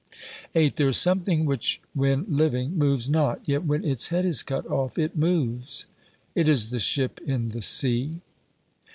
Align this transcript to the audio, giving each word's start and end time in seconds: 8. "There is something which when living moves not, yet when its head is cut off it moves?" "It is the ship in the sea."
8. 0.55 0.77
"There 0.77 0.87
is 0.89 0.97
something 0.97 1.45
which 1.45 1.79
when 1.93 2.25
living 2.27 2.75
moves 2.75 3.07
not, 3.07 3.39
yet 3.45 3.65
when 3.65 3.85
its 3.85 4.07
head 4.07 4.25
is 4.25 4.41
cut 4.41 4.65
off 4.65 4.97
it 4.97 5.15
moves?" 5.15 5.85
"It 6.33 6.47
is 6.47 6.71
the 6.71 6.79
ship 6.79 7.19
in 7.23 7.49
the 7.49 7.61
sea." 7.61 8.21